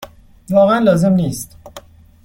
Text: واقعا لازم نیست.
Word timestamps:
واقعا 0.51 0.79
لازم 0.79 1.11
نیست. 1.13 1.57